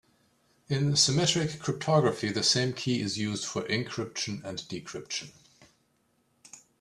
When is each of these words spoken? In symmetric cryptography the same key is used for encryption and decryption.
In 0.67 0.95
symmetric 0.95 1.59
cryptography 1.59 2.31
the 2.31 2.41
same 2.41 2.73
key 2.73 3.01
is 3.01 3.19
used 3.19 3.45
for 3.45 3.61
encryption 3.67 4.43
and 4.43 4.57
decryption. 4.57 5.29